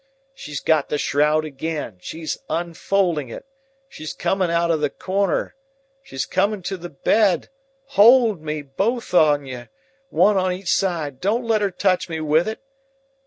She's 0.33 0.61
got 0.61 0.89
the 0.89 0.97
shroud 0.97 1.45
again. 1.45 1.99
She's 2.01 2.39
unfolding 2.49 3.29
it. 3.29 3.45
She's 3.87 4.15
coming 4.15 4.49
out 4.49 4.71
of 4.71 4.81
the 4.81 4.89
corner. 4.89 5.53
She's 6.01 6.25
coming 6.25 6.63
to 6.63 6.75
the 6.77 6.89
bed. 6.89 7.49
Hold 7.89 8.41
me, 8.41 8.63
both 8.63 9.13
on 9.13 9.45
you—one 9.45 10.37
of 10.37 10.51
each 10.53 10.73
side—don't 10.73 11.45
let 11.45 11.61
her 11.61 11.69
touch 11.69 12.09
me 12.09 12.19
with 12.19 12.47
it. 12.47 12.61